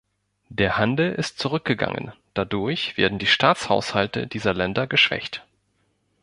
Der 0.49 0.77
Handel 0.77 1.13
ist 1.13 1.37
zurückgegangen, 1.37 2.11
dadurch 2.33 2.97
werden 2.97 3.19
die 3.19 3.27
Staatshaushalte 3.27 4.25
dieser 4.25 4.51
Länder 4.55 4.87
geschwächt. 4.87 5.45